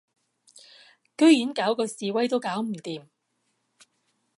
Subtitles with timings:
[1.15, 3.05] 居然搞嗰示威都搞唔掂